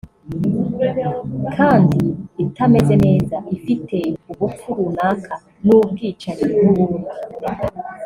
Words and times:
kandi 1.55 2.01
itameze 2.43 2.95
neza 3.05 3.35
(Ifite 3.55 3.97
ubupfu 4.31 4.67
runaka) 4.77 5.33
ni 5.63 5.71
ubwicanyi 5.77 6.45
nk’ubundi 6.59 7.11